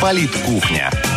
[0.00, 1.09] Политкухня.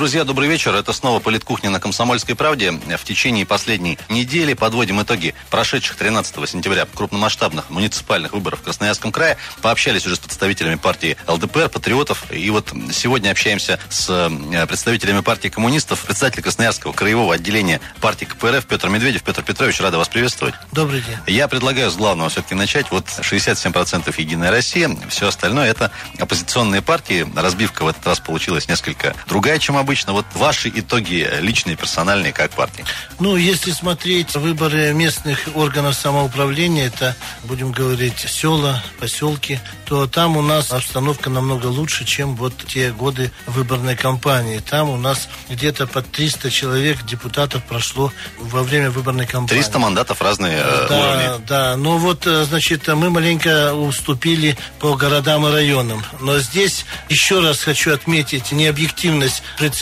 [0.00, 0.74] Друзья, добрый вечер.
[0.74, 2.70] Это снова «Политкухня» на «Комсомольской правде».
[2.72, 9.36] В течение последней недели подводим итоги прошедших 13 сентября крупномасштабных муниципальных выборов в Красноярском крае.
[9.60, 12.32] Пообщались уже с представителями партии ЛДПР, патриотов.
[12.32, 16.00] И вот сегодня общаемся с э, представителями партии коммунистов.
[16.06, 19.22] Председатель Красноярского краевого отделения партии КПРФ Петр Медведев.
[19.22, 20.54] Петр Петрович, рада вас приветствовать.
[20.72, 21.18] Добрый день.
[21.26, 22.90] Я предлагаю с главного все-таки начать.
[22.90, 24.90] Вот 67% «Единая Россия».
[25.10, 27.30] Все остальное это оппозиционные партии.
[27.36, 32.32] Разбивка в этот раз получилась несколько другая, чем обычно обычно вот ваши итоги личные, персональные,
[32.32, 32.84] как партии?
[33.18, 40.42] Ну, если смотреть выборы местных органов самоуправления, это, будем говорить, села, поселки, то там у
[40.42, 44.60] нас обстановка намного лучше, чем вот те годы выборной кампании.
[44.60, 49.60] Там у нас где-то под 300 человек депутатов прошло во время выборной кампании.
[49.60, 51.46] 300 мандатов разные э, да, уровни.
[51.48, 56.04] Да, но вот, э, значит, мы маленько уступили по городам и районам.
[56.20, 59.79] Но здесь еще раз хочу отметить необъективность председателя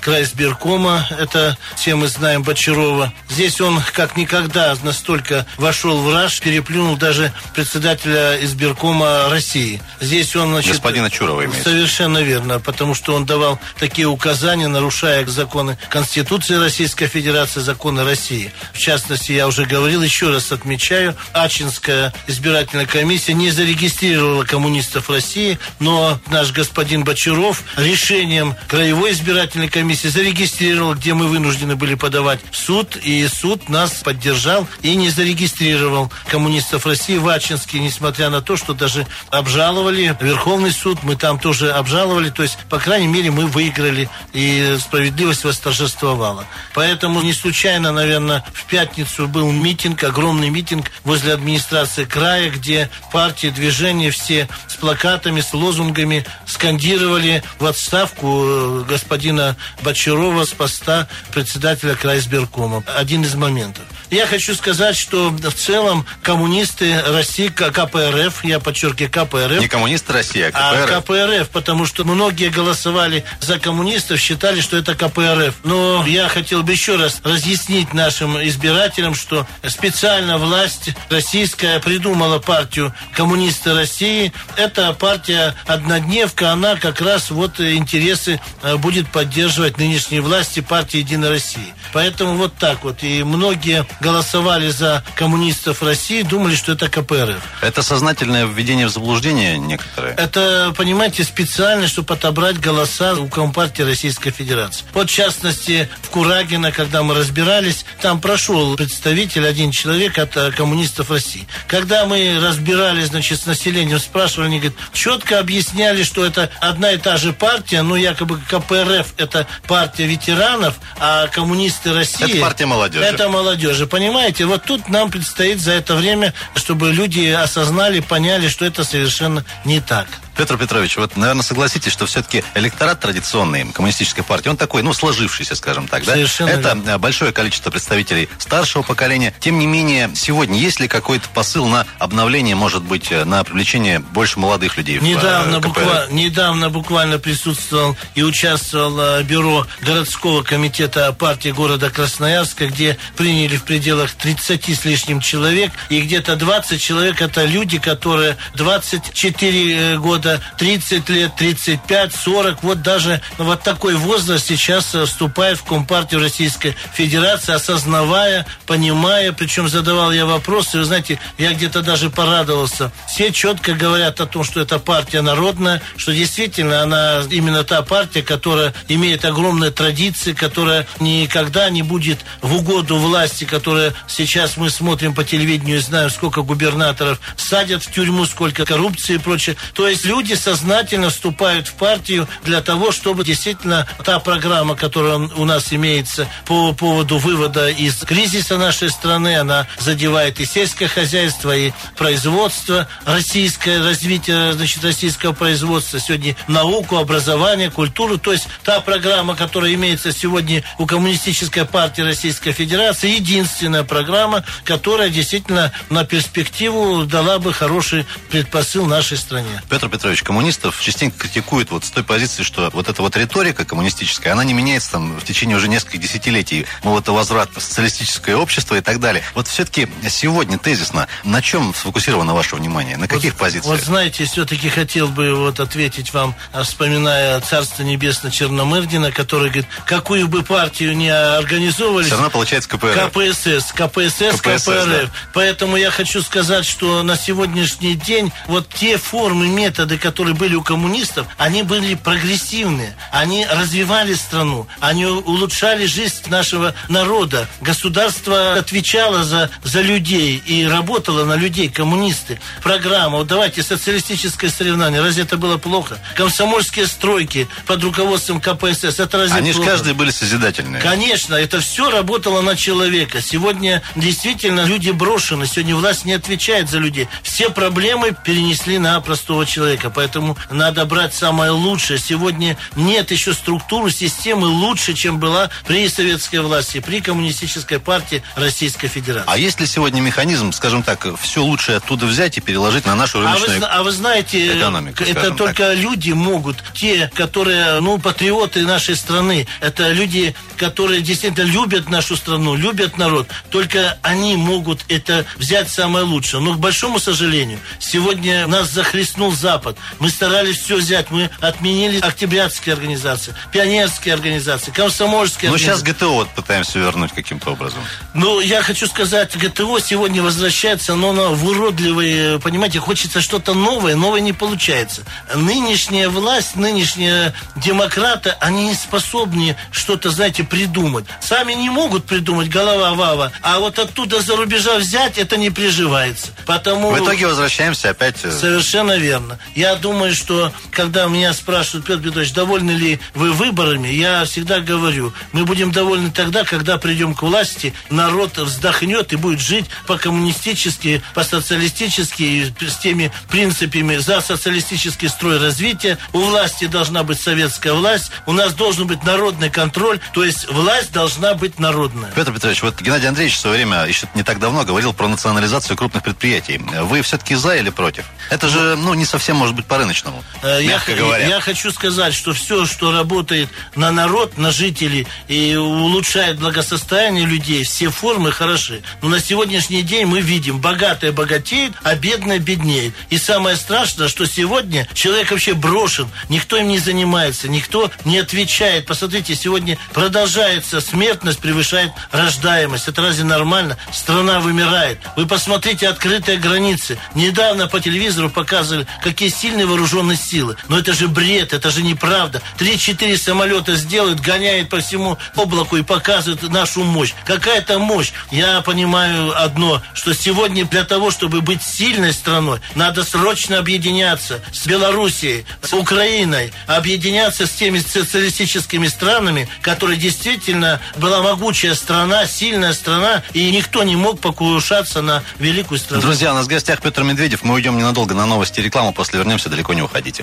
[0.00, 3.12] крайсберкома, это все мы знаем Бочарова.
[3.28, 9.80] Здесь он как никогда настолько вошел в раж, переплюнул даже председателя избиркома России.
[10.00, 10.72] Здесь он, значит...
[10.72, 11.70] Господина Чурова имеется.
[11.70, 18.52] Совершенно верно, потому что он давал такие указания, нарушая законы Конституции Российской Федерации, законы России.
[18.72, 25.58] В частности, я уже говорил, еще раз отмечаю, Ачинская избирательная комиссия не зарегистрировала коммунистов России,
[25.78, 32.40] но наш господин Бочаров решением краевой Краевой избирательной комиссии зарегистрировал, где мы вынуждены были подавать
[32.52, 38.56] суд, и суд нас поддержал и не зарегистрировал коммунистов России в Ачинске, несмотря на то,
[38.56, 43.46] что даже обжаловали Верховный суд, мы там тоже обжаловали, то есть, по крайней мере, мы
[43.46, 46.46] выиграли, и справедливость восторжествовала.
[46.72, 53.48] Поэтому не случайно, наверное, в пятницу был митинг, огромный митинг возле администрации края, где партии,
[53.48, 61.96] движения все с плакатами, с лозунгами скандировали в отставку э, господина Бочарова с поста председателя
[61.96, 62.84] крайсберкома.
[62.96, 63.82] Один из моментов.
[64.10, 69.60] Я хочу сказать, что в целом коммунисты России, КПРФ, я подчеркиваю, КПРФ.
[69.60, 70.90] Не коммунисты России, а КПРФ.
[70.90, 75.54] А КПРФ, потому что многие голосовали за коммунистов, считали, что это КПРФ.
[75.64, 82.94] Но я хотел бы еще раз разъяснить нашим избирателям, что специально власть российская придумала партию
[83.14, 84.32] коммунисты России.
[84.56, 91.30] Это партия однодневка, она как раз вот интересы э, будет поддерживать нынешней власти партии Единой
[91.30, 91.74] России.
[91.92, 93.02] Поэтому вот так вот.
[93.02, 97.42] И многие голосовали за коммунистов России, думали, что это КПРФ.
[97.62, 100.14] Это сознательное введение в заблуждение некоторые?
[100.16, 104.84] Это, понимаете, специально, чтобы отобрать голоса у Компартии Российской Федерации.
[104.92, 110.50] Вот, в частности, в Курагино, когда мы разбирались, там прошел представитель, один человек от э,
[110.52, 111.46] коммунистов России.
[111.68, 116.98] Когда мы разбирались, значит, с населением, спрашивали, они говорят, четко объясняли, что это одна и
[116.98, 122.32] та же партия, но якобы КПРФ это партия ветеранов, а коммунисты России...
[122.32, 123.04] Это партия молодежи.
[123.04, 128.64] Это молодежи понимаете, вот тут нам предстоит за это время, чтобы люди осознали, поняли, что
[128.64, 130.08] это совершенно не так.
[130.36, 135.54] Петр Петрович, вот, наверное, согласитесь, что все-таки электорат традиционный коммунистической партии, он такой, ну, сложившийся,
[135.54, 136.12] скажем так, да?
[136.12, 136.98] Совершенно Это верно.
[136.98, 139.34] большое количество представителей старшего поколения.
[139.40, 144.38] Тем не менее, сегодня есть ли какой-то посыл на обновление, может быть, на привлечение больше
[144.38, 146.06] молодых людей недавно, в буква...
[146.10, 153.64] недавно буквально присутствовал и участвовал э, бюро городского комитета партии города Красноярска, где приняли в
[153.64, 160.40] пределах 30 с лишним человек, и где-то 20 человек это люди, которые 24 года года,
[160.58, 166.74] 30 лет, 35, 40, вот даже вот такой возраст сейчас э, вступает в Компартию Российской
[166.94, 172.90] Федерации, осознавая, понимая, причем задавал я вопросы, вы знаете, я где-то даже порадовался.
[173.08, 178.22] Все четко говорят о том, что это партия народная, что действительно она именно та партия,
[178.22, 185.14] которая имеет огромные традиции, которая никогда не будет в угоду власти, которая сейчас мы смотрим
[185.14, 189.56] по телевидению и знаем, сколько губернаторов садят в тюрьму, сколько коррупции и прочее.
[189.74, 195.44] То есть люди сознательно вступают в партию для того, чтобы действительно та программа, которая у
[195.44, 201.72] нас имеется по поводу вывода из кризиса нашей страны, она задевает и сельское хозяйство, и
[201.96, 208.16] производство, российское развитие значит, российского производства, сегодня науку, образование, культуру.
[208.16, 215.08] То есть та программа, которая имеется сегодня у Коммунистической партии Российской Федерации, единственная программа, которая
[215.08, 219.60] действительно на перспективу дала бы хороший предпосыл нашей стране.
[219.68, 223.64] Петр Петрович, Петрович, коммунистов частенько критикуют вот с той позиции, что вот эта вот риторика
[223.64, 226.66] коммунистическая, она не меняется там в течение уже нескольких десятилетий.
[226.82, 229.24] Мол, это возврат в социалистическое общество и так далее.
[229.34, 232.98] Вот все-таки сегодня тезисно на чем сфокусировано ваше внимание?
[232.98, 233.64] На каких вот, позициях?
[233.64, 240.28] Вот знаете, все-таки хотел бы вот ответить вам, вспоминая Царство Небесное Черномырдина, который говорит, какую
[240.28, 242.04] бы партию не организовывали...
[242.04, 243.10] Все равно получается КПРФ.
[243.10, 244.66] КПСС, КПСС, КПРФ.
[244.66, 245.10] Да.
[245.32, 250.62] Поэтому я хочу сказать, что на сегодняшний день вот те формы, методы, которые были у
[250.62, 252.96] коммунистов, они были прогрессивные.
[253.10, 257.48] Они развивали страну, они улучшали жизнь нашего народа.
[257.60, 262.40] Государство отвечало за, за людей и работало на людей, коммунисты.
[262.62, 265.98] Программа, вот давайте социалистическое соревнование, разве это было плохо?
[266.14, 270.82] Комсомольские стройки под руководством КПСС, это разве Они же каждый были созидательные.
[270.82, 273.20] Конечно, это все работало на человека.
[273.20, 277.08] Сегодня действительно люди брошены, сегодня власть не отвечает за людей.
[277.22, 281.98] Все проблемы перенесли на простого человека, поэтому надо брать самое лучшее.
[281.98, 288.88] Сегодня нет еще структуры, системы лучше, чем была при советской власти, при коммунистической партии Российской
[288.88, 289.30] Федерации.
[289.30, 293.20] А есть ли сегодня механизм, скажем так, все лучшее оттуда взять и переложить на нашу
[293.20, 295.02] рыночную а вы, а вы знаете, экономику?
[295.04, 295.78] Это только так.
[295.78, 302.54] люди могут, те, которые, ну, патриоты нашей страны, это люди, которые действительно любят нашу страну,
[302.54, 306.40] любят народ, только они могут это взять самое лучшее.
[306.40, 309.73] Но, к большому сожалению, сегодня нас захлестнул Запад.
[309.98, 316.28] Мы старались все взять, мы отменили октябрятские организации, пионерские организации, комсомольские Ну, сейчас ГТО вот
[316.30, 317.80] пытаемся вернуть каким-то образом.
[318.14, 323.96] Ну, я хочу сказать, ГТО сегодня возвращается, но на в уродливые, понимаете, хочется что-то новое,
[323.96, 325.02] новое не получается.
[325.34, 331.04] Нынешняя власть, нынешние демократы, они не способны что-то, знаете, придумать.
[331.20, 336.28] Сами не могут придумать, голова вава, а вот оттуда за рубежа взять, это не приживается.
[336.46, 336.90] Потому...
[336.90, 338.16] В итоге возвращаемся опять...
[338.24, 339.38] Э, Совершенно верно.
[339.54, 345.12] Я думаю, что когда меня спрашивают, Петр Петрович, довольны ли вы выборами, я всегда говорю,
[345.32, 352.54] мы будем довольны тогда, когда придем к власти, народ вздохнет и будет жить по-коммунистически, по-социалистически,
[352.60, 355.98] с теми принципами за социалистический строй развития.
[356.12, 360.92] У власти должна быть советская власть, у нас должен быть народный контроль, то есть власть
[360.92, 362.10] должна быть народная.
[362.12, 365.76] Петр Петрович, вот Геннадий Андреевич в свое время, еще не так давно, говорил про национализацию
[365.76, 366.60] крупных предприятий.
[366.82, 368.04] Вы все-таки за или против?
[368.30, 371.26] Это же, ну, не совсем может быть по-рыночному, э, мягко я, говоря.
[371.26, 377.62] Я хочу сказать, что все, что работает на народ, на жителей и улучшает благосостояние людей,
[377.64, 378.80] все формы хороши.
[379.02, 382.94] Но на сегодняшний день мы видим, богатые богатеют, а бедные беднеют.
[383.10, 388.86] И самое страшное, что сегодня человек вообще брошен, никто им не занимается, никто не отвечает.
[388.86, 392.88] Посмотрите, сегодня продолжается смертность, превышает рождаемость.
[392.88, 393.76] Это разве нормально?
[393.92, 395.00] Страна вымирает.
[395.16, 396.98] Вы посмотрите открытые границы.
[397.14, 400.56] Недавно по телевизору показывали, какие сильные вооруженные силы.
[400.68, 402.40] Но это же бред, это же неправда.
[402.56, 407.12] Три-четыре самолета сделают, гоняют по всему облаку и показывают нашу мощь.
[407.24, 408.12] Какая-то мощь.
[408.30, 414.66] Я понимаю одно, что сегодня для того, чтобы быть сильной страной, надо срочно объединяться с
[414.66, 423.22] Белоруссией, с Украиной, объединяться с теми социалистическими странами, которые действительно была могучая страна, сильная страна,
[423.32, 426.02] и никто не мог покушаться на великую страну.
[426.02, 427.42] Друзья, у нас в гостях Петр Медведев.
[427.42, 430.22] Мы уйдем ненадолго на новости и рекламу, после вернемся, далеко не уходите.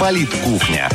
[0.00, 0.90] Политкухня.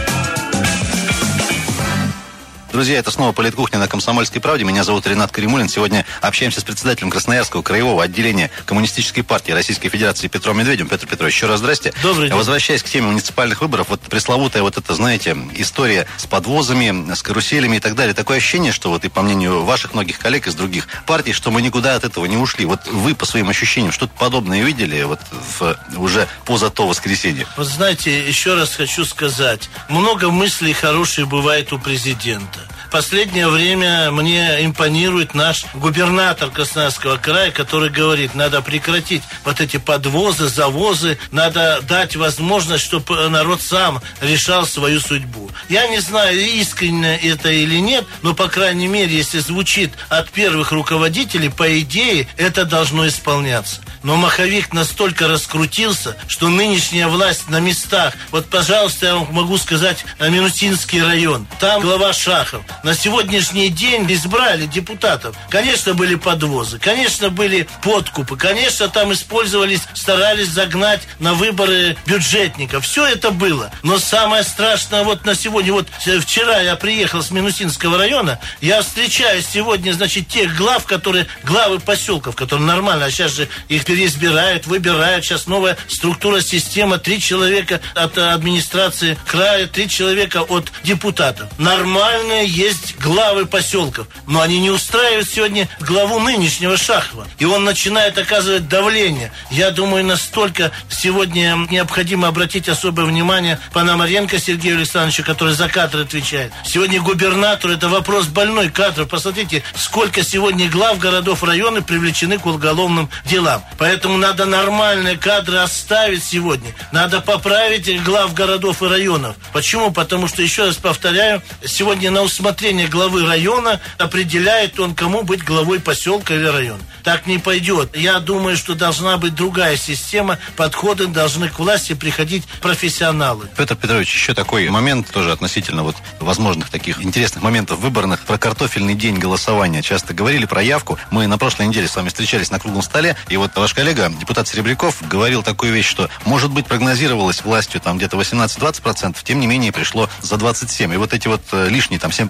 [2.73, 4.63] Друзья, это снова «Политкухня» на «Комсомольской правде».
[4.63, 5.69] Меня зовут Ренат Каримулин.
[5.69, 10.87] Сегодня общаемся с председателем Красноярского краевого отделения Коммунистической партии Российской Федерации Петром Медведем.
[10.87, 11.93] Петр Петрович, еще раз здрасте.
[12.01, 12.35] Добрый день.
[12.35, 17.77] Возвращаясь к теме муниципальных выборов, вот пресловутая вот эта, знаете, история с подвозами, с каруселями
[17.77, 18.15] и так далее.
[18.15, 21.61] Такое ощущение, что вот и по мнению ваших многих коллег из других партий, что мы
[21.61, 22.65] никуда от этого не ушли.
[22.65, 25.19] Вот вы по своим ощущениям что-то подобное видели вот
[25.59, 27.45] в, уже поза то воскресенье?
[27.55, 29.69] Вот знаете, еще раз хочу сказать.
[29.89, 37.89] Много мыслей хороших бывает у президента последнее время мне импонирует наш губернатор Красноярского края, который
[37.89, 44.99] говорит, надо прекратить вот эти подвозы, завозы, надо дать возможность, чтобы народ сам решал свою
[44.99, 45.49] судьбу.
[45.69, 50.71] Я не знаю, искренне это или нет, но, по крайней мере, если звучит от первых
[50.71, 53.81] руководителей, по идее, это должно исполняться.
[54.03, 60.05] Но маховик настолько раскрутился, что нынешняя власть на местах, вот, пожалуйста, я вам могу сказать,
[60.19, 62.11] Минусинский район, там глава
[62.53, 65.35] Шахов, на сегодняшний день избрали депутатов.
[65.49, 72.85] Конечно, были подвозы, конечно, были подкупы, конечно, там использовались, старались загнать на выборы бюджетников.
[72.85, 73.71] Все это было.
[73.81, 78.81] Но самое страшное вот на сегодня, вот э, вчера я приехал с Минусинского района, я
[78.81, 84.67] встречаю сегодня, значит, тех глав, которые, главы поселков, которые нормально, а сейчас же их переизбирают,
[84.67, 91.49] выбирают, сейчас новая структура, система, три человека от администрации края, три человека от депутатов.
[91.57, 97.27] Нормальные есть главы поселков, но они не устраивают сегодня главу нынешнего Шахова.
[97.39, 99.31] И он начинает оказывать давление.
[99.51, 106.51] Я думаю, настолько сегодня необходимо обратить особое внимание Пономаренко Сергею Александровичу, который за кадры отвечает.
[106.65, 109.09] Сегодня губернатор, это вопрос больной кадров.
[109.09, 113.63] Посмотрите, сколько сегодня глав городов, районы привлечены к уголовным делам.
[113.77, 116.73] Поэтому надо нормальные кадры оставить сегодня.
[116.91, 119.35] Надо поправить глав городов и районов.
[119.51, 119.91] Почему?
[119.91, 125.79] Потому что, еще раз повторяю, сегодня на усмотрение главы района определяет он, кому быть главой
[125.79, 126.81] поселка или района.
[127.03, 127.95] Так не пойдет.
[127.95, 130.39] Я думаю, что должна быть другая система.
[130.55, 133.49] Подходы должны к власти приходить профессионалы.
[133.55, 138.21] Петр Петрович, еще такой момент тоже относительно вот возможных таких интересных моментов выборных.
[138.21, 139.83] Про картофельный день голосования.
[139.83, 140.97] Часто говорили про явку.
[141.11, 143.15] Мы на прошлой неделе с вами встречались на круглом столе.
[143.29, 147.97] И вот ваш коллега, депутат Серебряков, говорил такую вещь, что, может быть, прогнозировалось властью там
[147.97, 150.93] где-то 18-20%, тем не менее пришло за 27%.
[150.93, 152.22] И вот эти вот э, лишние там 7%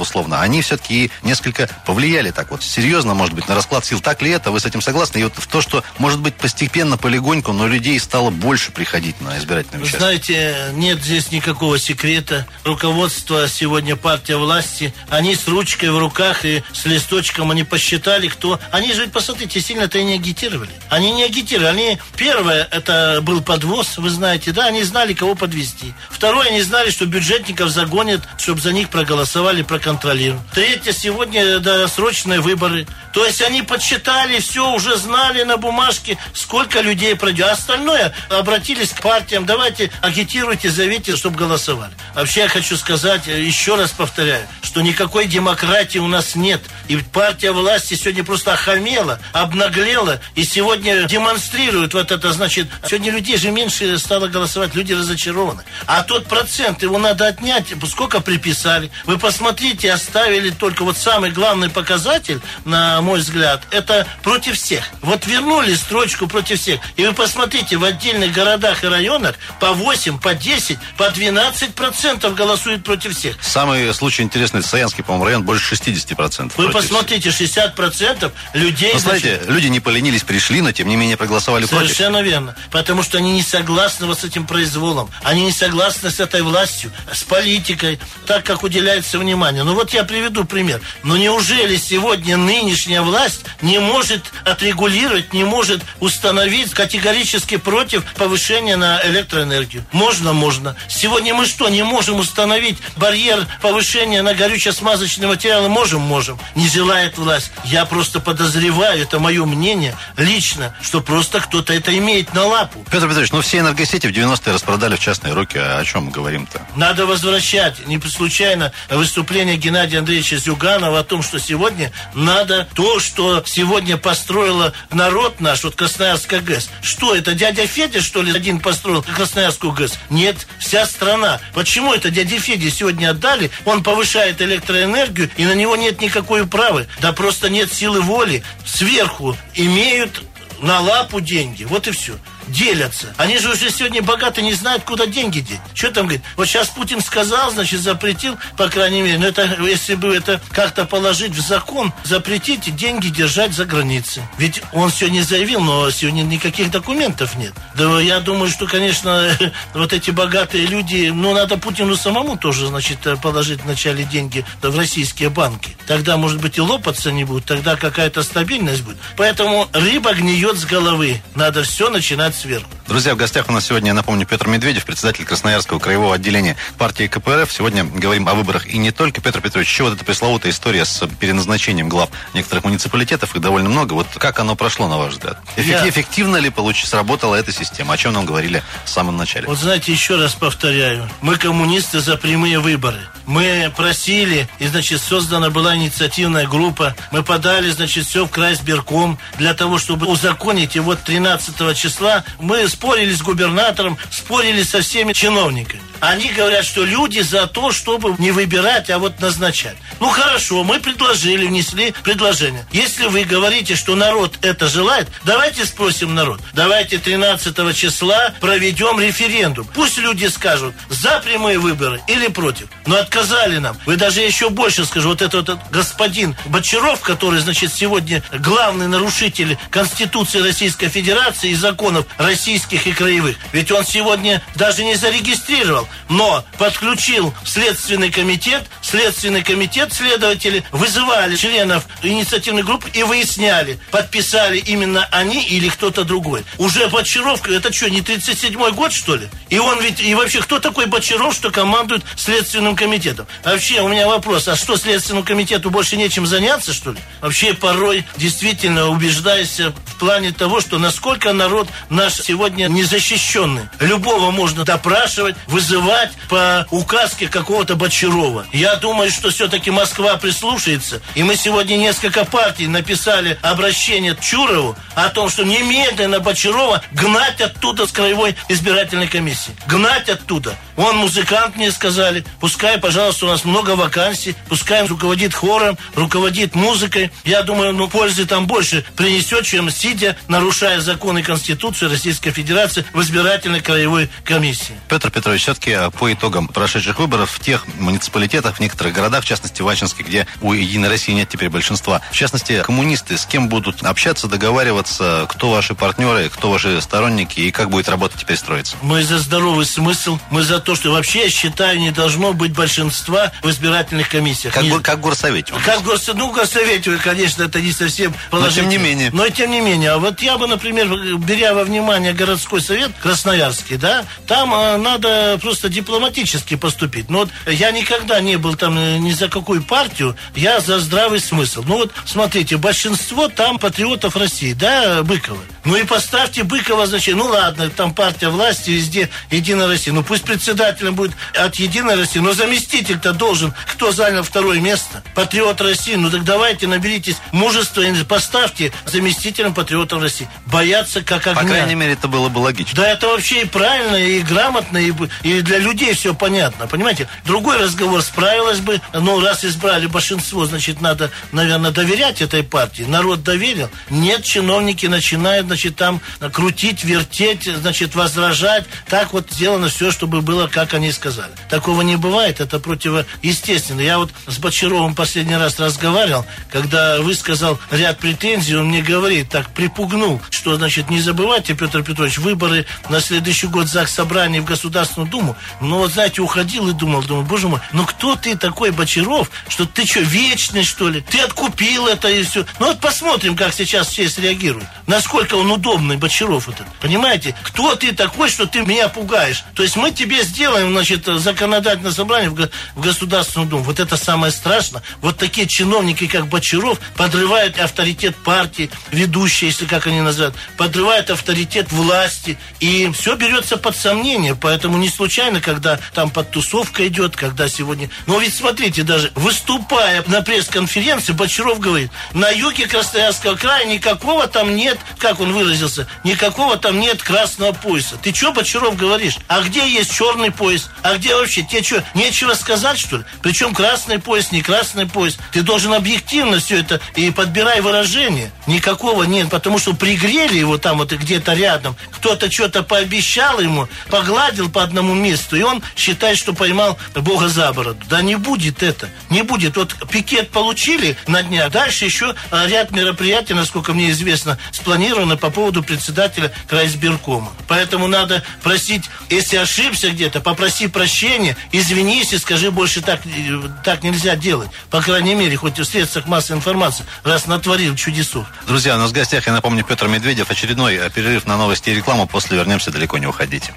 [0.00, 4.00] условно, они все-таки несколько повлияли так вот серьезно, может быть, на расклад сил.
[4.00, 4.50] Так ли это?
[4.50, 5.18] Вы с этим согласны?
[5.18, 9.38] И вот в то, что, может быть, постепенно, полегоньку, но людей стало больше приходить на
[9.38, 9.98] избирательные участки.
[9.98, 12.46] Знаете, нет здесь никакого секрета.
[12.64, 18.60] Руководство сегодня партия власти, они с ручкой в руках и с листочком, они посчитали, кто...
[18.70, 20.70] Они же, посмотрите, сильно-то и не агитировали.
[20.88, 21.68] Они не агитировали.
[21.68, 25.94] Они, первое, это был подвоз, вы знаете, да, они знали, кого подвести.
[26.10, 29.27] Второе, они знали, что бюджетников загонят, чтобы за них проголосовали,
[29.62, 30.42] проконтролировали.
[30.54, 32.86] Третье, сегодня досрочные выборы.
[33.12, 37.48] То есть они подсчитали, все уже знали на бумажке, сколько людей пройдет.
[37.48, 41.92] А остальное обратились к партиям, давайте агитируйте, зовите, чтобы голосовали.
[42.14, 46.60] Вообще я хочу сказать, еще раз повторяю, что никакой демократии у нас нет.
[46.88, 53.36] И партия власти сегодня просто охамела, обнаглела, и сегодня демонстрирует вот это, значит, сегодня людей
[53.36, 55.64] же меньше стало голосовать, люди разочарованы.
[55.86, 58.90] А тот процент, его надо отнять, сколько приписали.
[59.04, 64.84] Вы посмотрите, оставили только вот самый главный показатель, на мой взгляд, это против всех.
[65.02, 66.80] Вот вернули строчку против всех.
[66.96, 72.34] И вы посмотрите, в отдельных городах и районах по 8, по 10, по 12 процентов
[72.34, 73.36] голосуют против всех.
[73.40, 76.58] Самый случай интересный, Саянский, по-моему, район больше 60 процентов.
[76.58, 78.92] Вы посмотрите, 60 процентов людей...
[78.92, 81.96] Но, знаете, люди не поленились, пришли, но тем не менее проголосовали совершенно против.
[81.96, 82.56] Совершенно верно.
[82.70, 85.10] Потому что они не согласны вот с этим произволом.
[85.22, 89.62] Они не согласны с этой властью, с политикой, так как уделяется внимание.
[89.62, 90.80] Ну вот я приведу пример.
[91.02, 99.00] Но неужели сегодня нынешняя власть не может отрегулировать, не может установить категорически против повышения на
[99.06, 99.84] электроэнергию?
[99.92, 100.76] Можно, можно.
[100.88, 105.68] Сегодня мы что, не можем установить барьер повышения на горюче-смазочные материалы?
[105.68, 106.38] Можем, можем.
[106.54, 107.52] Не желает власть.
[107.64, 112.84] Я просто подозреваю, это мое мнение лично, что просто кто-то это имеет на лапу.
[112.90, 115.58] Петр Петрович, ну все энергосети в 90-е распродали в частные руки.
[115.58, 116.60] О чем мы говорим-то?
[116.76, 117.86] Надо возвращать.
[117.86, 124.72] Не случайно выступление Геннадия Андреевича Зюганова о том, что сегодня надо то, что сегодня построила
[124.90, 126.68] народ наш, вот Красноярская ГЭС.
[126.82, 129.94] Что это, дядя Федя, что ли, один построил Красноярскую ГЭС?
[130.10, 131.40] Нет, вся страна.
[131.54, 133.50] Почему это дяде Феде сегодня отдали?
[133.64, 136.88] Он повышает электроэнергию, и на него нет никакой управы.
[137.00, 138.42] Да просто нет силы воли.
[138.66, 140.22] Сверху имеют
[140.60, 141.62] на лапу деньги.
[141.64, 142.14] Вот и все
[142.48, 143.14] делятся.
[143.16, 145.60] Они же уже сегодня богаты, не знают, куда деньги деть.
[145.74, 146.24] Что там говорит?
[146.36, 150.84] Вот сейчас Путин сказал, значит, запретил, по крайней мере, но это, если бы это как-то
[150.84, 154.22] положить в закон, запретить деньги держать за границей.
[154.38, 157.52] Ведь он сегодня заявил, но сегодня никаких документов нет.
[157.74, 159.30] Да я думаю, что, конечно,
[159.74, 165.30] вот эти богатые люди, ну, надо Путину самому тоже, значит, положить вначале деньги в российские
[165.30, 165.76] банки.
[165.86, 168.98] Тогда, может быть, и лопаться не будет, тогда какая-то стабильность будет.
[169.16, 171.20] Поэтому рыба гниет с головы.
[171.34, 172.68] Надо все начинать сверху.
[172.86, 177.06] Друзья, в гостях у нас сегодня, я напомню, Петр Медведев, председатель Красноярского краевого отделения партии
[177.06, 177.52] КПРФ.
[177.52, 179.20] Сегодня говорим о выборах и не только.
[179.20, 183.94] Петр Петрович, еще вот эта пресловутая история с переназначением глав некоторых муниципалитетов, их довольно много.
[183.94, 185.38] Вот как оно прошло, на ваш взгляд?
[185.56, 185.88] Эффектив, я...
[185.88, 186.84] Эффективно ли получ...
[186.84, 187.94] сработала эта система?
[187.94, 189.46] О чем нам говорили в самом начале?
[189.46, 191.08] Вот знаете, еще раз повторяю.
[191.20, 193.00] Мы коммунисты за прямые выборы.
[193.26, 196.94] Мы просили, и, значит, создана была инициативная группа.
[197.10, 200.76] Мы подали, значит, все в край сберком для того, чтобы узаконить.
[200.76, 205.82] И вот 13 числа мы спорили с губернатором, спорили со всеми чиновниками.
[206.00, 209.76] Они говорят, что люди за то, чтобы не выбирать, а вот назначать.
[210.00, 212.66] Ну хорошо, мы предложили, внесли предложение.
[212.72, 216.40] Если вы говорите, что народ это желает, давайте спросим народ.
[216.52, 219.66] Давайте 13 числа проведем референдум.
[219.74, 222.68] Пусть люди скажут, за прямые выборы или против.
[222.86, 223.76] Но отказали нам.
[223.86, 225.08] Вы даже еще больше скажу.
[225.08, 232.06] Вот этот вот господин Бочаров, который, значит, сегодня главный нарушитель Конституции Российской Федерации и законов
[232.18, 233.36] российских и краевых.
[233.52, 238.64] Ведь он сегодня даже не зарегистрировал, но подключил Следственный комитет.
[238.88, 246.44] Следственный комитет следователи вызывали членов инициативной группы и выясняли, подписали именно они или кто-то другой.
[246.56, 249.28] Уже Бочаров, это что, не 37-й год, что ли?
[249.50, 253.26] И он ведь, и вообще, кто такой Бочаров, что командует Следственным комитетом?
[253.44, 256.98] Вообще, у меня вопрос, а что, Следственному комитету больше нечем заняться, что ли?
[257.20, 263.68] Вообще, порой действительно убеждаюсь в плане того, что насколько народ наш сегодня незащищенный.
[263.80, 268.46] Любого можно допрашивать, вызывать по указке какого-то Бочарова.
[268.52, 271.02] Я думаю, что все-таки Москва прислушается.
[271.14, 277.86] И мы сегодня несколько партий написали обращение Чурову о том, что немедленно Бочарова гнать оттуда
[277.86, 279.54] с краевой избирательной комиссии.
[279.66, 280.56] Гнать оттуда.
[280.76, 282.24] Он музыкант, мне сказали.
[282.40, 284.34] Пускай, пожалуйста, у нас много вакансий.
[284.48, 287.10] Пускай руководит хором, руководит музыкой.
[287.24, 293.00] Я думаю, ну, пользы там больше принесет, чем сидя, нарушая законы Конституции Российской Федерации в
[293.02, 294.74] избирательной краевой комиссии.
[294.88, 299.26] Петр Петрович, все-таки а, по итогам прошедших выборов в тех муниципалитетах, в некоторых городах, в
[299.26, 303.48] частности, в Ачинске, где у Единой России нет теперь большинства, в частности, коммунисты с кем
[303.48, 308.76] будут общаться, договариваться, кто ваши партнеры, кто ваши сторонники и как будет работа теперь строиться?
[308.82, 313.32] Мы за здоровый смысл, мы за то, что вообще, я считаю, не должно быть большинства
[313.42, 314.52] в избирательных комиссиях.
[314.52, 314.78] Как, не...
[314.80, 315.54] как горсовете?
[315.64, 316.18] Как горсовете?
[316.18, 318.66] Ну, горсовете, конечно, это не совсем положительно.
[318.66, 319.10] Но тем не менее.
[319.12, 319.92] Но тем не менее.
[319.92, 325.38] А вот я бы, например, беря во внимание городской совет Красноярский, да, там э, надо
[325.40, 327.08] просто дипломатически поступить.
[327.08, 331.20] Но вот я никогда не был там э, ни за какую партию, я за здравый
[331.20, 331.62] смысл.
[331.66, 335.40] Ну вот, смотрите, большинство там патриотов России, да, Быкова.
[335.64, 339.92] Ну и поставьте Быкова, значит, ну ладно, там партия власти, везде Единая Россия.
[339.92, 345.02] Ну пусть председателем будет от Единой России, но заместитель-то должен, кто занял второе место?
[345.14, 345.94] Патриот России.
[345.94, 350.28] Ну так давайте наберитесь мужества и поставьте заместителем патриотов России.
[350.46, 351.42] Бояться как огня.
[351.42, 352.74] По крайней мере, это было бы логично.
[352.74, 357.08] Да это вообще и правильно, и грамотно, и, и для людей все понятно, понимаете?
[357.24, 358.02] Другой разговор
[358.48, 362.84] справилась бы, ну раз избрали большинство, значит, надо, наверное, доверять этой партии.
[362.84, 363.68] Народ доверил.
[363.90, 366.00] Нет, чиновники начинают, значит, там
[366.32, 368.64] крутить, вертеть, значит, возражать.
[368.88, 371.30] Так вот сделано все, чтобы было, как они сказали.
[371.50, 373.80] Такого не бывает, это противоестественно.
[373.80, 379.50] Я вот с Бочаровым последний раз разговаривал, когда высказал ряд претензий, он мне говорит, так
[379.50, 385.10] припугнул, что, значит, не забывайте, Петр Петрович, выборы на следующий год ЗАГС собрание в Государственную
[385.10, 385.36] Думу.
[385.60, 389.66] Но вот, знаете, уходил и думал, думал, боже мой, ну кто ты такой, Бочаров, что
[389.66, 391.00] ты что, вечный, что ли?
[391.00, 392.46] Ты откупил это и все.
[392.58, 394.66] Ну вот посмотрим, как сейчас все среагируют.
[394.86, 396.66] Насколько он удобный, Бочаров этот.
[396.80, 397.34] Понимаете?
[397.42, 399.44] Кто ты такой, что ты меня пугаешь?
[399.54, 403.64] То есть мы тебе сделаем, значит, законодательное собрание в, Государственную Думу.
[403.64, 404.82] Вот это самое страшное.
[405.00, 411.70] Вот такие чиновники, как Бочаров, подрывают авторитет партии, ведущие, если как они называют, подрывают авторитет
[411.72, 412.38] власти.
[412.60, 414.34] И все берется под сомнение.
[414.34, 417.90] Поэтому не случайно, когда там подтусовка идет, когда сегодня...
[418.06, 424.54] Но ведь смотрите, даже выступая на пресс-конференции, Бочаров говорит, на юге Красноярского края никакого там
[424.54, 427.96] нет, как он выразился, никакого там нет красного пояса.
[428.02, 429.18] Ты что, Бочаров, говоришь?
[429.28, 430.70] А где есть черный пояс?
[430.82, 431.42] А где вообще?
[431.42, 433.04] Тебе что, нечего сказать, что ли?
[433.22, 435.18] Причем красный пояс, не красный пояс.
[435.32, 438.32] Ты должен объективно все это и подбирай выражение.
[438.46, 441.76] Никакого нет, потому что пригрели его там вот где-то рядом.
[441.92, 447.52] Кто-то что-то пообещал ему, погладил по одному месту, и он считает, что поймал Бога за
[447.52, 447.80] бороду.
[447.88, 448.90] Да не будет это.
[449.10, 449.56] Не будет.
[449.56, 451.50] Вот пикет получили на днях.
[451.50, 457.32] Дальше еще а, ряд мероприятий, насколько мне известно, спланировано по поводу председателя крайсберкома.
[457.46, 463.82] Поэтому надо просить, если ошибся где-то, попроси прощения, извинись и скажи, больше так, э, так
[463.82, 464.50] нельзя делать.
[464.70, 468.26] По крайней мере, хоть в средствах массовой информации, раз натворил чудесов.
[468.46, 470.30] Друзья, у нас в гостях, я напомню, Петр Медведев.
[470.30, 472.06] Очередной э, перерыв на новости и рекламу.
[472.06, 473.52] После вернемся, далеко не уходите.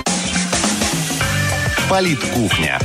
[1.89, 2.79] Политкухня.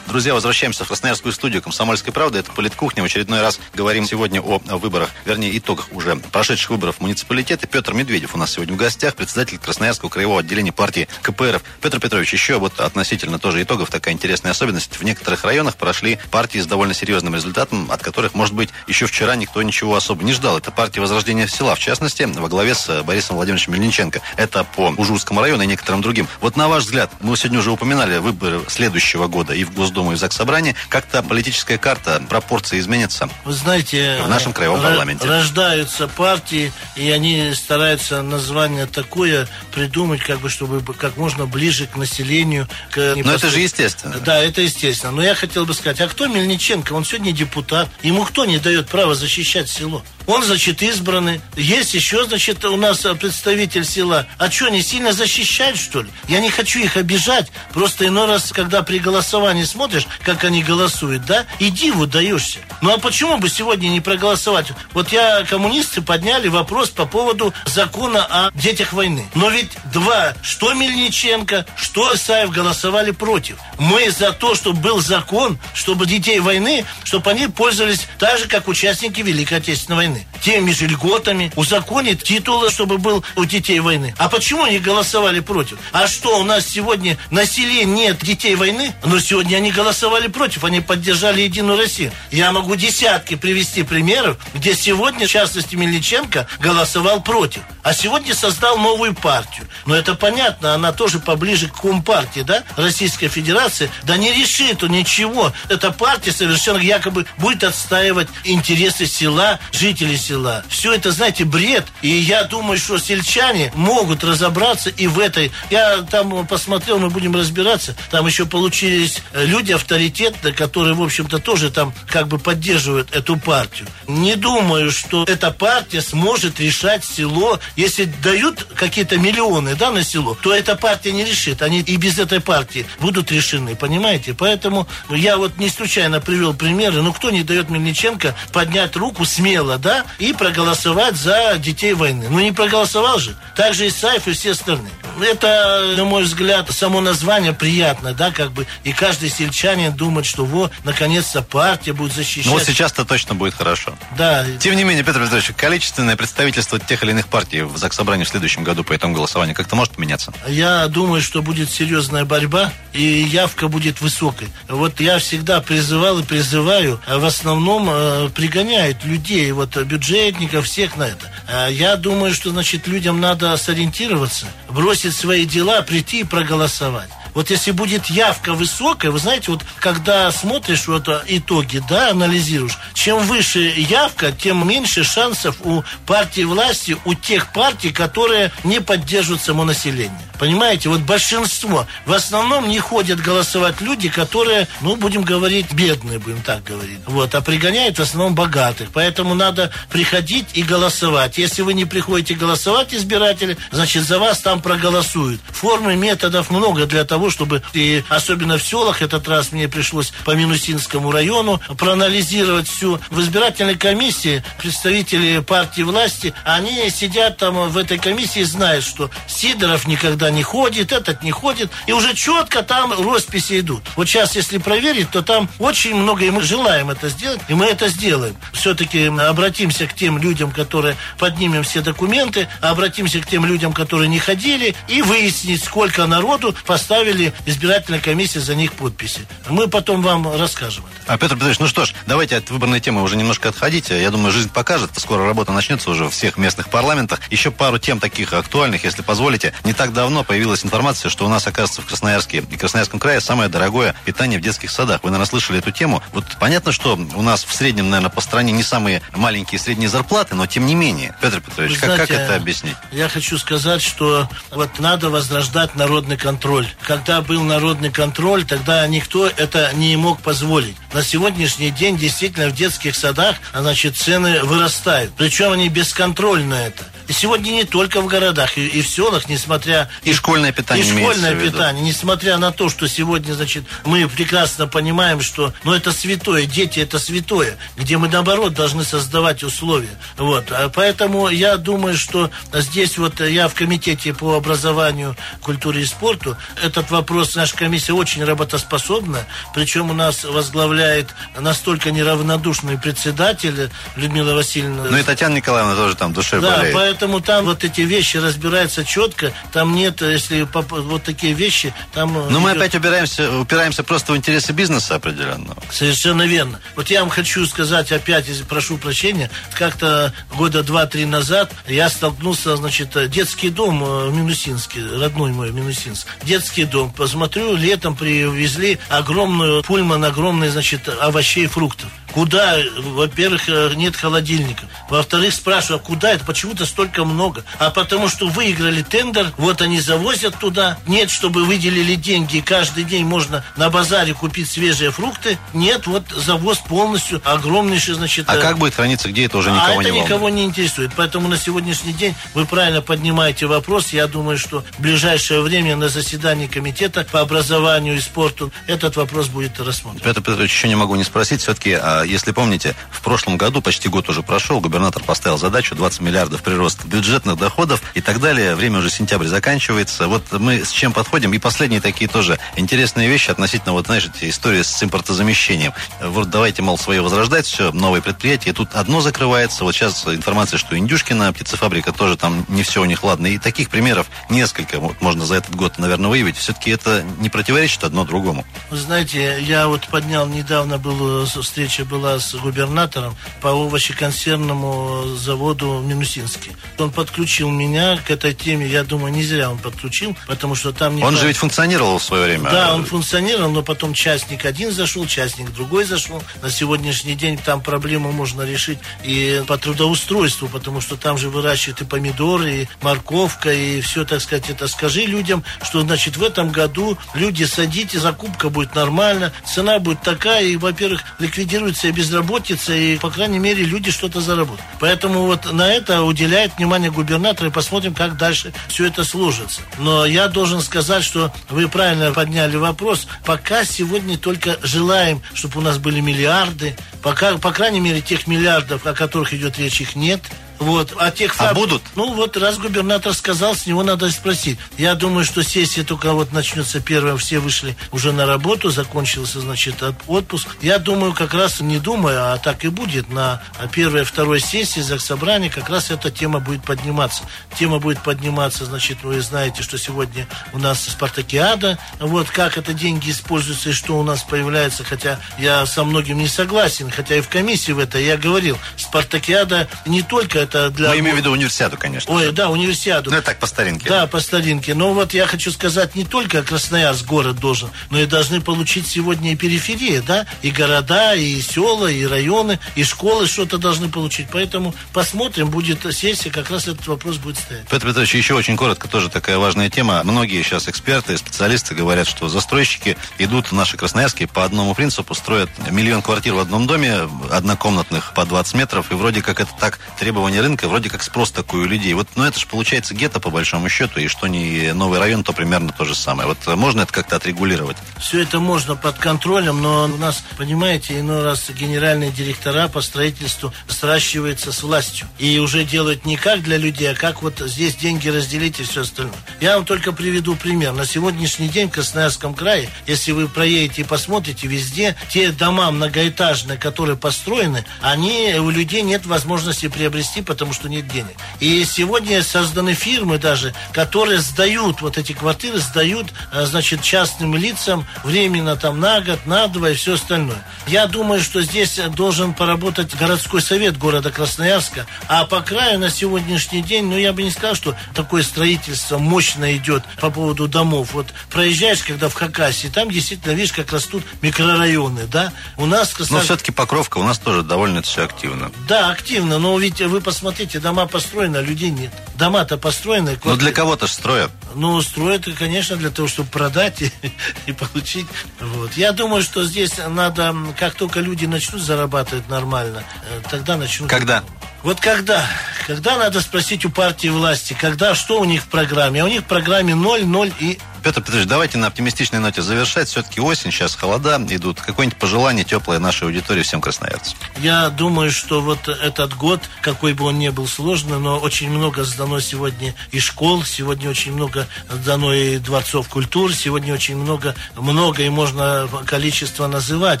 [0.12, 2.38] Друзья, возвращаемся в Красноярскую студию «Комсомольской правды».
[2.38, 3.02] Это «Политкухня».
[3.02, 7.66] В очередной раз говорим сегодня о выборах, вернее, итогах уже прошедших выборов в муниципалитете.
[7.66, 11.62] Петр Медведев у нас сегодня в гостях, председатель Красноярского краевого отделения партии КПРФ.
[11.80, 14.98] Петр Петрович, еще вот относительно тоже итогов такая интересная особенность.
[14.98, 19.34] В некоторых районах прошли партии с довольно серьезным результатом, от которых, может быть, еще вчера
[19.34, 20.58] никто ничего особо не ждал.
[20.58, 24.20] Это партия Возрождения села, в частности, во главе с Борисом Владимировичем Мельниченко.
[24.36, 26.28] Это по Ужурскому району и некоторым другим.
[26.42, 30.14] Вот на ваш взгляд, мы сегодня уже упоминали выборы следующего года и в Госдуму, и
[30.14, 30.74] в Заксобрание.
[30.88, 33.28] Как-то политическая карта, пропорции изменятся?
[33.44, 35.28] Вы знаете, в нашем краевом парламенте.
[35.28, 41.96] Рождаются партии, и они стараются название такое придумать, как бы, чтобы как можно ближе к
[41.96, 42.68] населению.
[42.90, 44.16] К Но это же естественно.
[44.18, 45.12] Да, это естественно.
[45.12, 46.92] Но я хотел бы сказать, а кто Мельниченко?
[46.92, 47.88] Он сегодня депутат.
[48.02, 50.02] Ему кто не дает права защищать село?
[50.26, 51.40] Он, значит, избранный.
[51.56, 54.26] Есть еще, значит, у нас представитель села.
[54.38, 56.08] А что, не сильно защищают, что ли?
[56.28, 57.50] Я не хочу их обижать.
[57.72, 62.58] Просто иной раз, когда при голосовании смотришь, как они голосуют, да, иди вот даешься.
[62.80, 64.72] Ну а почему бы сегодня не проголосовать?
[64.92, 69.26] Вот я, коммунисты подняли вопрос по поводу закона о детях войны.
[69.34, 73.56] Но ведь два, что Мельниченко, что Исаев голосовали против.
[73.78, 78.68] Мы за то, чтобы был закон, чтобы детей войны, чтобы они пользовались так же, как
[78.68, 80.26] участники Великой Отечественной войны войны.
[80.42, 84.14] Теми же льготами, узаконить титулы, чтобы был у детей войны.
[84.18, 85.78] А почему они голосовали против?
[85.92, 88.92] А что, у нас сегодня на селе нет детей войны?
[89.04, 92.12] Но сегодня они голосовали против, они поддержали Единую Россию.
[92.30, 97.62] Я могу десятки привести примеров, где сегодня, в частности, Мельниченко голосовал против.
[97.82, 99.68] А сегодня создал новую партию.
[99.86, 103.90] Но это понятно, она тоже поближе к Компартии, да, Российской Федерации.
[104.04, 105.52] Да не решит он ничего.
[105.68, 110.64] Эта партия совершенно якобы будет отстаивать интересы села, жителей жители села.
[110.68, 111.86] Все это, знаете, бред.
[112.02, 115.52] И я думаю, что сельчане могут разобраться и в этой.
[115.70, 117.94] Я там посмотрел, мы будем разбираться.
[118.10, 123.88] Там еще получились люди авторитетные, которые, в общем-то, тоже там как бы поддерживают эту партию.
[124.08, 127.60] Не думаю, что эта партия сможет решать село.
[127.76, 131.62] Если дают какие-то миллионы да, на село, то эта партия не решит.
[131.62, 134.34] Они и без этой партии будут решены, понимаете?
[134.34, 137.02] Поэтому я вот не случайно привел примеры.
[137.02, 142.26] Ну, кто не дает Мельниченко поднять руку смело, да, да, и проголосовать за детей войны.
[142.30, 143.34] Ну, не проголосовал же.
[143.54, 144.92] Так же и Сайф, и все остальные.
[145.20, 150.44] Это, на мой взгляд, само название приятно, да, как бы, и каждый сельчанин думает, что
[150.44, 152.46] вот, наконец-то партия будет защищать.
[152.46, 153.94] Ну, вот сейчас-то точно будет хорошо.
[154.16, 154.44] Да.
[154.58, 158.64] Тем не менее, Петр Петрович, количественное представительство тех или иных партий в Заксобрании в следующем
[158.64, 160.32] году по итогам голосования как-то может поменяться?
[160.46, 164.48] Я думаю, что будет серьезная борьба, и явка будет высокой.
[164.68, 170.96] Вот я всегда призывал и призываю, а в основном э, пригоняют людей, вот бюджетников, всех
[170.96, 171.30] на это.
[171.48, 177.10] А я думаю, что, значит, людям надо сориентироваться, бросить свои дела, прийти и проголосовать.
[177.34, 183.18] Вот если будет явка высокая, вы знаете, вот когда смотришь вот итоги, да, анализируешь, чем
[183.20, 189.64] выше явка, тем меньше шансов у партии власти, у тех партий, которые не поддерживают само
[189.64, 190.12] население.
[190.42, 191.86] Понимаете, вот большинство.
[192.04, 196.98] В основном не ходят голосовать люди, которые, ну, будем говорить, бедные, будем так говорить.
[197.06, 198.88] Вот, а пригоняют в основном богатых.
[198.92, 201.38] Поэтому надо приходить и голосовать.
[201.38, 205.40] Если вы не приходите голосовать, избиратели, значит, за вас там проголосуют.
[205.48, 210.32] Формы, методов много для того, чтобы, и особенно в селах, этот раз мне пришлось по
[210.32, 213.00] Минусинскому району проанализировать всю.
[213.10, 219.10] В избирательной комиссии представители партии власти, они сидят там в этой комиссии и знают, что
[219.26, 221.70] Сидоров никогда не ходит, этот не ходит.
[221.86, 223.82] И уже четко там росписи идут.
[223.96, 227.66] Вот сейчас, если проверить, то там очень много, и мы желаем это сделать, и мы
[227.66, 228.36] это сделаем.
[228.52, 234.18] Все-таки обратимся к тем людям, которые поднимем все документы, обратимся к тем людям, которые не
[234.18, 237.11] ходили, и выяснить, сколько народу поставили
[237.46, 239.20] избирательная комиссия за них подписи.
[239.48, 241.12] Мы потом вам расскажем это.
[241.12, 243.90] А, Петр Петрович, ну что ж, давайте от выборной темы уже немножко отходить.
[243.90, 244.90] Я думаю, жизнь покажет.
[244.96, 247.20] Скоро работа начнется уже в всех местных парламентах.
[247.30, 249.52] Еще пару тем таких актуальных, если позволите.
[249.64, 253.48] Не так давно появилась информация, что у нас, оказывается, в Красноярске и Красноярском крае самое
[253.48, 255.02] дорогое питание в детских садах.
[255.02, 256.02] Вы, наверное, слышали эту тему.
[256.12, 260.34] Вот понятно, что у нас в среднем, наверное, по стране не самые маленькие средние зарплаты,
[260.34, 261.14] но тем не менее.
[261.20, 262.76] Петр Петрович, как, знаете, как это объяснить?
[262.90, 266.66] Я хочу сказать, что вот надо возрождать народный контроль.
[267.04, 270.76] Когда был народный контроль, тогда никто это не мог позволить.
[270.94, 275.10] На сегодняшний день действительно в детских садах, значит, цены вырастают.
[275.16, 276.84] Причем они бесконтрольно это.
[277.12, 279.90] И сегодня не только в городах, и, и в селах, несмотря...
[280.02, 285.20] И школьное питание И школьное питание, несмотря на то, что сегодня, значит, мы прекрасно понимаем,
[285.20, 289.90] что, ну, это святое, дети это святое, где мы, наоборот, должны создавать условия.
[290.16, 290.50] Вот.
[290.52, 296.38] А поэтому я думаю, что здесь вот я в комитете по образованию, культуре и спорту,
[296.62, 304.84] этот вопрос, наша комиссия очень работоспособна, причем у нас возглавляет настолько неравнодушный председатель Людмила Васильевна.
[304.88, 306.74] Ну и Татьяна Николаевна тоже там душе да, болеет.
[306.74, 312.12] поэтому там вот эти вещи разбираются четко, там нет, если вот такие вещи, там...
[312.30, 315.56] Но мы опять упираемся, упираемся просто в интересы бизнеса определенного.
[315.70, 316.60] Совершенно верно.
[316.76, 322.96] Вот я вам хочу сказать опять, прошу прощения, как-то года два-три назад я столкнулся, значит,
[323.10, 326.06] детский дом э, в Минусинске, родной мой Минусинск.
[326.22, 326.92] Детский дом.
[326.92, 331.88] Посмотрю, летом привезли огромную пульман, огромный, значит, овощей и фруктов.
[332.12, 332.56] Куда?
[332.78, 334.64] Во-первых, э, нет холодильника.
[334.88, 336.24] Во-вторых, спрашиваю, а куда это?
[336.24, 337.44] Почему-то столько много.
[337.58, 340.78] А потому что выиграли тендер, вот они завозят туда.
[340.86, 345.38] Нет, чтобы выделили деньги, и каждый день можно на базаре купить свежие фрукты.
[345.54, 348.28] Нет, вот завоз полностью огромнейший, значит...
[348.28, 348.40] А э...
[348.40, 350.04] как будет храниться, где это уже никого а не это волнует?
[350.04, 350.90] никого не интересует.
[350.96, 353.92] Поэтому на сегодняшний день вы правильно поднимаете вопрос.
[353.92, 359.28] Я думаю, что в ближайшее время на заседании комитета по образованию и спорту этот вопрос
[359.28, 360.00] будет рассмотрен.
[360.02, 361.40] Петр Петрович, еще не могу не спросить.
[361.40, 366.00] Все-таки а если помните, в прошлом году, почти год уже прошел, губернатор поставил задачу 20
[366.00, 368.54] миллиардов прирост бюджетных доходов и так далее.
[368.54, 370.08] Время уже сентябрь заканчивается.
[370.08, 371.32] Вот мы с чем подходим.
[371.32, 375.72] И последние такие тоже интересные вещи относительно, вот, знаешь, истории с импортозамещением.
[376.02, 378.50] Вот давайте, мол, свое возрождать, все, новые предприятия.
[378.50, 379.64] И тут одно закрывается.
[379.64, 383.26] Вот сейчас информация, что Индюшкина, птицефабрика, тоже там не все у них ладно.
[383.26, 386.36] И таких примеров несколько вот, можно за этот год, наверное, выявить.
[386.36, 388.44] Все-таки это не противоречит одно другому.
[388.70, 395.86] Вы знаете, я вот поднял, недавно был встреча была с губернатором по овощеконсервному заводу в
[395.86, 396.52] Минусинске.
[396.78, 398.66] Он подключил меня к этой теме.
[398.66, 400.96] Я думаю, не зря он подключил, потому что там...
[400.96, 402.50] Не он же ведь функционировал в свое время.
[402.50, 406.22] Да, он функционировал, но потом частник один зашел, частник другой зашел.
[406.42, 411.82] На сегодняшний день там проблему можно решить и по трудоустройству, потому что там же выращивают
[411.82, 416.50] и помидоры, и морковка, и все, так сказать, это скажи людям, что, значит, в этом
[416.50, 422.96] году люди садите, закупка будет нормально, цена будет такая, и, во-первых, ликвидируется инфляция, безработица, и,
[422.98, 424.60] по крайней мере, люди что-то заработают.
[424.80, 429.62] Поэтому вот на это уделяет внимание губернатор, и посмотрим, как дальше все это сложится.
[429.78, 433.06] Но я должен сказать, что вы правильно подняли вопрос.
[433.24, 436.76] Пока сегодня только желаем, чтобы у нас были миллиарды.
[437.02, 440.22] Пока, по крайней мере, тех миллиардов, о которых идет речь, их нет.
[440.62, 440.94] Вот.
[440.96, 441.50] А тех фаб...
[441.50, 441.82] А будут?
[441.96, 444.58] Ну, вот раз губернатор сказал, с него надо спросить.
[444.78, 449.82] Я думаю, что сессия только вот начнется первая, все вышли уже на работу, закончился, значит,
[450.06, 450.48] отпуск.
[450.62, 455.50] Я думаю, как раз не думаю, а так и будет, на первой, второй сессии Заксобрания
[455.50, 457.24] как раз эта тема будет подниматься.
[457.58, 463.10] Тема будет подниматься, значит, вы знаете, что сегодня у нас спартакиада, вот, как это деньги
[463.10, 467.28] используются и что у нас появляется, хотя я со многим не согласен, хотя и в
[467.28, 470.90] комиссии в это я говорил, спартакиада не только это для...
[470.90, 472.12] Мы имеем в виду универсиаду, конечно.
[472.12, 473.10] Ой, да, универсиаду.
[473.10, 473.88] Ну, это так, по старинке.
[473.88, 474.74] Да, по старинке.
[474.74, 479.32] Но вот я хочу сказать, не только Красноярск город должен, но и должны получить сегодня
[479.32, 484.26] и периферии, да, и города, и села, и районы, и школы что-то должны получить.
[484.30, 487.66] Поэтому посмотрим, будет сессия, как раз этот вопрос будет стоять.
[487.68, 490.02] Петр Петрович, еще очень коротко, тоже такая важная тема.
[490.04, 496.02] Многие сейчас эксперты, специалисты говорят, что застройщики идут, наши красноярские, по одному принципу, строят миллион
[496.02, 500.68] квартир в одном доме, однокомнатных по 20 метров, и вроде как это так требование рынка,
[500.68, 501.94] вроде как спрос такой у людей.
[501.94, 505.32] Вот, ну это же получается гетто по большому счету, и что не новый район, то
[505.32, 506.28] примерно то же самое.
[506.28, 507.76] Вот э, можно это как-то отрегулировать?
[507.98, 513.52] Все это можно под контролем, но у нас, понимаете, иной раз генеральные директора по строительству
[513.68, 515.06] сращиваются с властью.
[515.18, 518.82] И уже делают не как для людей, а как вот здесь деньги разделить и все
[518.82, 519.14] остальное.
[519.40, 520.72] Я вам только приведу пример.
[520.72, 526.58] На сегодняшний день в Красноярском крае, если вы проедете и посмотрите везде, те дома многоэтажные,
[526.58, 531.14] которые построены, они, у людей нет возможности приобрести, потому что нет денег.
[531.40, 537.86] И сегодня созданы фирмы даже, которые сдают вот эти квартиры, сдают, э, значит, частным лицам
[538.02, 540.42] временно там на год, на два и все остальное.
[540.66, 546.62] Я думаю, что здесь должен поработать городской совет города Красноярска, а по краю на сегодняшний
[546.62, 550.90] день, ну, я бы не сказал, что такое строительство мощно идет по поводу домов.
[550.94, 555.32] Вот проезжаешь, когда в Хакасии, там действительно, видишь, как растут микрорайоны, да?
[555.56, 556.14] У нас в Красноярске...
[556.14, 558.50] Но все-таки Покровка у нас тоже довольно все активно.
[558.68, 561.90] Да, активно, но ведь вы посмотрите, дома построены, а людей нет.
[562.16, 563.18] Дома-то построены.
[563.24, 564.30] Но для кого-то же строят.
[564.54, 566.92] Ну, строят, конечно, для того, чтобы продать и,
[567.46, 568.06] и получить.
[568.38, 568.74] Вот.
[568.74, 573.88] Я думаю, что здесь надо, как только люди начнут зарабатывать нормально, э, тогда начнут...
[573.88, 574.22] Когда?
[574.62, 575.24] Вот когда?
[575.66, 579.00] Когда надо спросить у партии власти, когда, что у них в программе?
[579.00, 582.88] А у них в программе 0, 0 и Петр Петрович, давайте на оптимистичной ноте завершать.
[582.88, 584.60] Все-таки осень, сейчас холода идут.
[584.60, 587.16] Какое-нибудь пожелание теплое нашей аудитории всем красноярцам?
[587.38, 591.84] Я думаю, что вот этот год, какой бы он ни был сложный, но очень много
[591.84, 598.02] сдано сегодня и школ, сегодня очень много сдано и дворцов культур, сегодня очень много, много
[598.02, 600.00] и можно количество называть.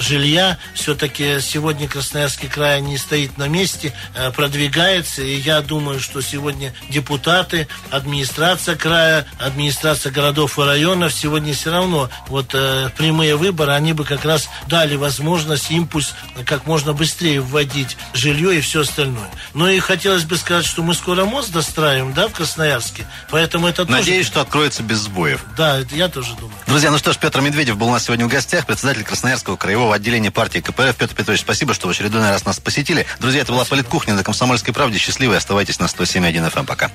[0.00, 6.20] Жилья все-таки сегодня Красноярский край не стоит на месте, э, продвигается, и я думаю, что
[6.20, 13.36] сегодня депутаты, администрация края, администрация городов городов и районов сегодня все равно вот э, прямые
[13.36, 16.14] выборы, они бы как раз дали возможность, импульс
[16.46, 19.28] как можно быстрее вводить жилье и все остальное.
[19.54, 23.84] Но и хотелось бы сказать, что мы скоро мост достраиваем, да, в Красноярске, поэтому это
[23.84, 24.28] Надеюсь, тоже...
[24.28, 25.44] что откроется без сбоев.
[25.56, 26.54] Да, это я тоже думаю.
[26.66, 29.94] Друзья, ну что ж, Петр Медведев был у нас сегодня в гостях, председатель Красноярского краевого
[29.94, 30.96] отделения партии КПРФ.
[30.96, 33.06] Петр Петрович, спасибо, что в очередной раз нас посетили.
[33.20, 34.98] Друзья, это была Политкухня на Комсомольской правде.
[34.98, 36.60] Счастливы, оставайтесь на 107.1 FM.
[36.60, 36.66] Эм.
[36.66, 36.90] Пока.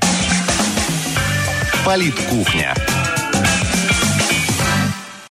[1.85, 2.75] Политкухня.